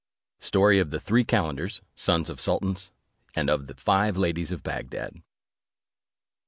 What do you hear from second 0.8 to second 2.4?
THE THREE CALENDERS, SONS OF